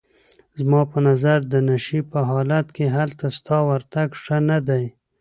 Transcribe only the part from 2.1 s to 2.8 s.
په حالت